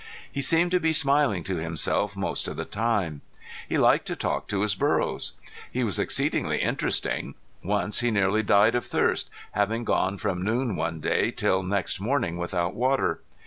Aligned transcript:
He 0.31 0.41
seemed 0.41 0.71
to 0.71 0.79
be 0.79 0.93
smiling 0.93 1.43
to 1.43 1.57
himself 1.57 2.17
most 2.17 2.47
of 2.47 2.57
the 2.57 2.65
time. 2.65 3.21
He 3.69 3.77
liked 3.77 4.07
to 4.07 4.15
talk 4.15 4.47
to 4.47 4.61
his 4.61 4.73
burros. 4.73 5.33
He 5.71 5.83
was 5.83 5.99
exceedingly 5.99 6.57
interesting. 6.57 7.35
Once 7.61 7.99
he 7.99 8.09
nearly 8.09 8.41
died 8.41 8.73
of 8.73 8.83
thirst, 8.83 9.29
having 9.51 9.83
gone 9.83 10.17
from 10.17 10.41
noon 10.41 10.75
one 10.75 11.01
day 11.01 11.29
till 11.29 11.61
next 11.61 11.99
morning 11.99 12.37
without 12.39 12.73
water. 12.73 13.21